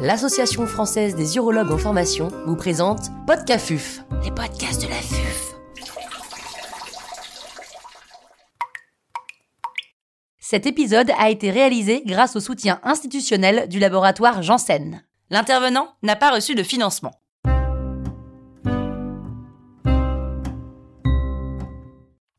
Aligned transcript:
l'Association 0.00 0.66
française 0.66 1.14
des 1.14 1.36
urologues 1.36 1.70
en 1.70 1.76
formation 1.76 2.28
vous 2.46 2.56
présente 2.56 3.10
Podcafuf, 3.26 4.00
les 4.24 4.30
podcasts 4.30 4.82
de 4.82 4.88
la 4.88 4.94
FUF. 4.94 5.54
Cet 10.38 10.64
épisode 10.64 11.12
a 11.18 11.28
été 11.28 11.50
réalisé 11.50 12.02
grâce 12.06 12.34
au 12.34 12.40
soutien 12.40 12.80
institutionnel 12.82 13.68
du 13.68 13.78
laboratoire 13.78 14.42
Janssen. 14.42 15.04
L'intervenant 15.28 15.90
n'a 16.02 16.16
pas 16.16 16.30
reçu 16.30 16.54
de 16.54 16.62
financement. 16.62 17.12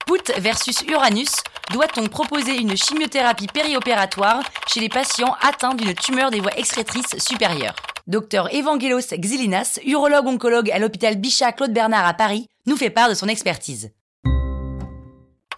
Pout 0.07 0.32
versus 0.39 0.82
Uranus, 0.89 1.32
doit-on 1.71 2.07
proposer 2.07 2.57
une 2.57 2.75
chimiothérapie 2.75 3.47
périopératoire 3.47 4.43
chez 4.67 4.79
les 4.79 4.89
patients 4.89 5.35
atteints 5.41 5.73
d'une 5.73 5.93
tumeur 5.93 6.31
des 6.31 6.39
voies 6.39 6.57
excrétrices 6.57 7.17
supérieures 7.17 7.75
Docteur 8.07 8.53
Evangelos 8.53 9.13
Xilinas, 9.13 9.79
urologue 9.85 10.27
oncologue 10.27 10.71
à 10.71 10.79
l'hôpital 10.79 11.15
Bichat 11.15 11.53
Claude 11.53 11.73
Bernard 11.73 12.05
à 12.05 12.13
Paris, 12.13 12.48
nous 12.65 12.76
fait 12.76 12.89
part 12.89 13.09
de 13.09 13.13
son 13.13 13.27
expertise. 13.27 13.91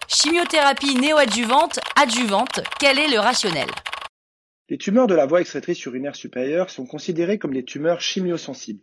Chimiothérapie 0.06 0.94
néoadjuvante, 0.94 1.80
adjuvante, 1.96 2.60
quel 2.78 2.98
est 2.98 3.08
le 3.08 3.18
rationnel 3.18 3.68
Les 4.68 4.78
tumeurs 4.78 5.06
de 5.06 5.14
la 5.14 5.26
voie 5.26 5.40
excrétrice 5.40 5.84
urinaire 5.84 6.14
supérieure 6.14 6.70
sont 6.70 6.86
considérées 6.86 7.38
comme 7.38 7.54
des 7.54 7.64
tumeurs 7.64 8.00
chimiosensibles. 8.00 8.82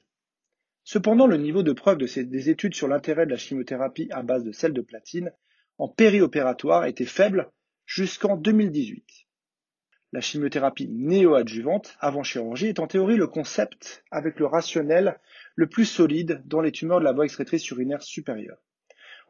Cependant, 0.84 1.28
le 1.28 1.38
niveau 1.38 1.64
de 1.64 1.74
preuve 1.74 1.98
des 1.98 2.50
études 2.50 2.76
sur 2.76 2.88
l'intérêt 2.88 3.26
de 3.26 3.32
la 3.32 3.38
chimiothérapie 3.38 4.10
à 4.12 4.24
base 4.24 4.44
de 4.44 4.52
sel 4.52 4.74
de 4.74 4.82
platine 4.82 5.32
en 5.82 5.88
périopératoire 5.88 6.86
était 6.86 7.06
faible 7.06 7.50
jusqu'en 7.88 8.38
2018. 8.38 9.04
La 10.12 10.22
chimiothérapie 10.22 10.88
néoadjuvante 10.88 11.98
avant 12.00 12.22
chirurgie 12.22 12.68
est 12.68 12.78
en 12.78 12.86
théorie 12.86 13.18
le 13.18 13.26
concept 13.26 14.04
avec 14.12 14.40
le 14.40 14.46
rationnel 14.46 15.20
le 15.56 15.68
plus 15.68 15.86
solide 15.86 16.44
dans 16.46 16.62
les 16.62 16.72
tumeurs 16.72 17.00
de 17.00 17.06
la 17.06 17.14
voie 17.14 17.26
excrétrice 17.26 17.68
urinaire 17.72 18.04
supérieure. 18.04 18.60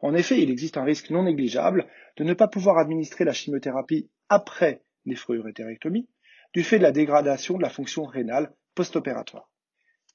En 0.02 0.14
effet, 0.14 0.42
il 0.42 0.50
existe 0.50 0.76
un 0.76 0.84
risque 0.84 1.08
non 1.08 1.22
négligeable 1.22 1.86
de 2.18 2.24
ne 2.24 2.34
pas 2.34 2.48
pouvoir 2.48 2.76
administrer 2.76 3.24
la 3.24 3.32
chimiothérapie 3.32 4.10
après 4.28 4.82
néphreuréthérectomie 5.06 6.06
du 6.52 6.64
fait 6.64 6.76
de 6.76 6.82
la 6.82 6.92
dégradation 6.92 7.56
de 7.56 7.62
la 7.62 7.70
fonction 7.70 8.04
rénale 8.04 8.52
post-opératoire. 8.74 9.50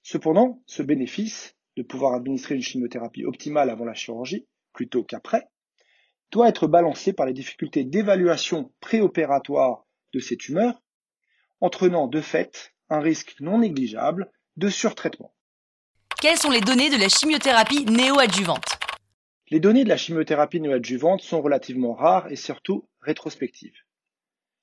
Cependant, 0.04 0.62
ce 0.68 0.84
bénéfice 0.84 1.56
de 1.78 1.82
pouvoir 1.82 2.14
administrer 2.14 2.54
une 2.54 2.62
chimiothérapie 2.62 3.26
optimale 3.26 3.72
avant 3.72 3.86
la 3.86 3.96
chirurgie 3.96 4.46
plutôt 4.72 5.04
qu'après 5.04 5.50
doit 6.32 6.50
être 6.50 6.68
balancé 6.68 7.14
par 7.14 7.26
les 7.26 7.34
difficultés 7.34 7.84
d'évaluation 7.84 8.72
préopératoire 8.80 9.86
de 10.14 10.20
ces 10.20 10.38
tumeurs, 10.38 10.82
entraînant 11.62 12.08
de 12.08 12.22
fait 12.22 12.74
un 12.90 13.00
risque 13.00 13.36
non 13.40 13.60
négligeable 13.60 14.32
de 14.58 14.70
surtraitement. 14.70 15.34
Quelles 16.22 16.38
sont 16.38 16.50
les 16.50 16.62
données 16.62 16.90
de 16.90 16.98
la 16.98 17.10
chimiothérapie 17.10 17.86
néoadjuvante 17.86 18.78
Les 19.50 19.60
données 19.60 19.84
de 19.84 19.90
la 19.90 19.98
chimiothérapie 19.98 20.60
néoadjuvante 20.60 21.22
sont 21.22 21.42
relativement 21.42 21.94
rares 21.94 22.32
et 22.32 22.36
surtout 22.36 22.90
rétrospectives. 23.02 23.84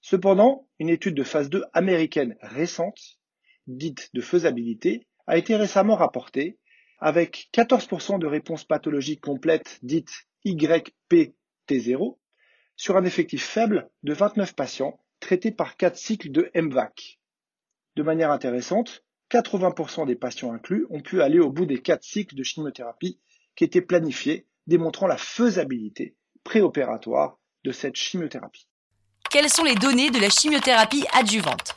Cependant, 0.01 0.69
une 0.79 0.91
étude 0.91 1.15
de 1.15 1.23
phase 1.23 1.49
2 1.49 1.65
américaine 1.73 2.37
récente, 2.41 3.19
dite 3.67 4.11
de 4.15 4.21
faisabilité, 4.21 5.07
a 5.27 5.39
été 5.39 5.57
récemment 5.57 5.97
rapportée 5.97 6.59
avec 6.99 7.49
14% 7.55 8.19
de 8.19 8.27
réponses 8.27 8.65
pathologiques 8.65 9.21
complètes 9.21 9.79
dites 9.83 10.27
YP 10.45 11.35
T0 11.69 12.17
sur 12.77 12.97
un 12.97 13.05
effectif 13.05 13.45
faible 13.45 13.91
de 14.03 14.13
29 14.13 14.55
patients 14.55 15.01
traités 15.21 15.53
par 15.53 15.77
4 15.77 15.97
cycles 15.97 16.31
de 16.31 16.51
MVAC. 16.55 17.21
De 17.97 18.03
manière 18.03 18.31
intéressante, 18.31 19.05
80% 19.31 20.07
des 20.07 20.17
patients 20.17 20.53
inclus 20.53 20.87
ont 20.91 21.01
pu 21.01 21.23
aller 21.23 21.39
au 21.39 21.51
bout 21.51 21.67
des 21.67 21.81
4 21.81 22.03
cycles 22.03 22.35
de 22.35 22.43
chimiothérapie 22.43 23.21
qui 23.57 23.65
étaient 23.65 23.81
planifiés, 23.81 24.47
démontrant 24.67 25.07
la 25.07 25.17
faisabilité 25.17 26.17
préopératoire 26.43 27.39
de 27.65 27.73
cette 27.73 27.97
chimiothérapie. 27.97 28.69
Quelles 29.31 29.51
sont 29.51 29.65
les 29.65 29.75
données 29.75 30.11
de 30.11 30.19
la 30.19 30.29
chimiothérapie 30.29 31.05
adjuvante? 31.13 31.75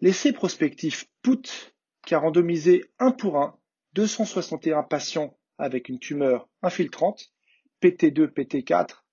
L'essai 0.00 0.32
prospectif 0.32 1.06
PUT, 1.22 1.72
qui 2.06 2.14
a 2.14 2.18
randomisé 2.18 2.84
un 2.98 3.12
pour 3.12 3.38
un 3.38 3.56
261 3.94 4.82
patients 4.82 5.38
avec 5.56 5.88
une 5.88 5.98
tumeur 5.98 6.48
infiltrante, 6.62 7.32
PT2, 7.80 8.26
PT4 8.26 9.03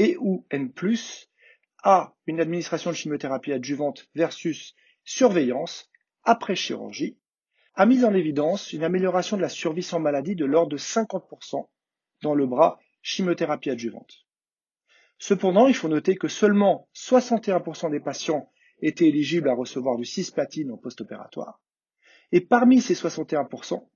et 0.00 0.16
ou 0.18 0.46
N+, 0.50 0.72
à 1.82 2.14
une 2.26 2.40
administration 2.40 2.90
de 2.90 2.96
chimiothérapie 2.96 3.52
adjuvante 3.52 4.08
versus 4.14 4.74
surveillance 5.04 5.90
après 6.24 6.56
chirurgie, 6.56 7.18
a 7.74 7.84
mis 7.84 8.02
en 8.06 8.14
évidence 8.14 8.72
une 8.72 8.82
amélioration 8.82 9.36
de 9.36 9.42
la 9.42 9.50
survie 9.50 9.82
sans 9.82 10.00
maladie 10.00 10.36
de 10.36 10.46
l'ordre 10.46 10.70
de 10.70 10.78
50% 10.78 11.68
dans 12.22 12.34
le 12.34 12.46
bras 12.46 12.80
chimiothérapie 13.02 13.68
adjuvante. 13.68 14.26
Cependant, 15.18 15.66
il 15.66 15.74
faut 15.74 15.88
noter 15.88 16.16
que 16.16 16.28
seulement 16.28 16.88
61% 16.94 17.90
des 17.90 18.00
patients 18.00 18.50
étaient 18.80 19.08
éligibles 19.08 19.50
à 19.50 19.54
recevoir 19.54 19.98
du 19.98 20.06
cisplatine 20.06 20.70
en 20.70 20.78
post-opératoire, 20.78 21.60
et 22.32 22.40
parmi 22.40 22.80
ces 22.80 22.94
61%, 22.94 23.86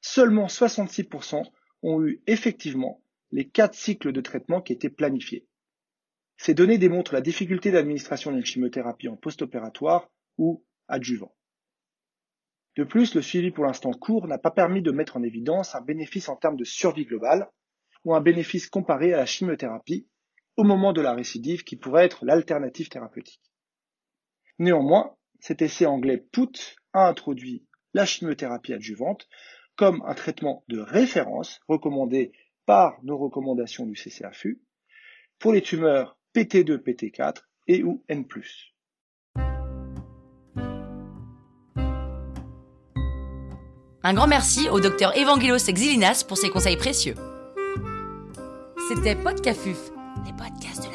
seulement 0.00 0.46
66% 0.46 1.42
ont 1.82 2.04
eu 2.04 2.22
effectivement 2.28 3.02
les 3.32 3.48
quatre 3.48 3.74
cycles 3.74 4.12
de 4.12 4.20
traitement 4.20 4.60
qui 4.60 4.72
étaient 4.72 4.90
planifiés. 4.90 5.46
Ces 6.36 6.54
données 6.54 6.78
démontrent 6.78 7.12
la 7.12 7.20
difficulté 7.20 7.70
d'administration 7.70 8.32
d'une 8.32 8.44
chimiothérapie 8.44 9.08
en 9.08 9.16
post-opératoire 9.16 10.10
ou 10.38 10.64
adjuvant. 10.88 11.34
De 12.76 12.84
plus, 12.84 13.14
le 13.14 13.22
suivi 13.22 13.50
pour 13.50 13.64
l'instant 13.64 13.92
court 13.92 14.26
n'a 14.26 14.38
pas 14.38 14.50
permis 14.50 14.80
de 14.80 14.90
mettre 14.90 15.16
en 15.16 15.22
évidence 15.22 15.74
un 15.74 15.82
bénéfice 15.82 16.28
en 16.28 16.36
termes 16.36 16.56
de 16.56 16.64
survie 16.64 17.04
globale 17.04 17.50
ou 18.04 18.14
un 18.14 18.20
bénéfice 18.20 18.68
comparé 18.68 19.12
à 19.12 19.18
la 19.18 19.26
chimiothérapie 19.26 20.08
au 20.56 20.64
moment 20.64 20.92
de 20.92 21.00
la 21.00 21.12
récidive 21.12 21.64
qui 21.64 21.76
pourrait 21.76 22.06
être 22.06 22.24
l'alternative 22.24 22.88
thérapeutique. 22.88 23.52
Néanmoins, 24.58 25.16
cet 25.40 25.62
essai 25.62 25.86
anglais 25.86 26.18
PUT 26.18 26.76
a 26.92 27.08
introduit 27.08 27.66
la 27.92 28.06
chimiothérapie 28.06 28.72
adjuvante 28.72 29.28
comme 29.76 30.02
un 30.06 30.14
traitement 30.14 30.64
de 30.68 30.80
référence 30.80 31.60
recommandé 31.68 32.32
par 32.66 32.98
nos 33.02 33.18
recommandations 33.18 33.86
du 33.86 33.94
CCAFU 33.94 34.60
pour 35.38 35.52
les 35.52 35.62
tumeurs 35.62 36.18
PT2, 36.34 36.76
PT4 36.78 37.42
et 37.68 37.82
ou 37.82 38.02
N+. 38.08 38.24
Un 44.02 44.14
grand 44.14 44.26
merci 44.26 44.68
au 44.70 44.80
docteur 44.80 45.16
Evangelos 45.16 45.70
Xilinas 45.70 46.24
pour 46.26 46.38
ses 46.38 46.50
conseils 46.50 46.76
précieux. 46.76 47.14
C'était 48.88 49.14
Podcafuf, 49.14 49.90
les 50.24 50.32
podcasts 50.32 50.88